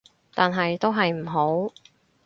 [0.33, 1.73] 但係都係唔好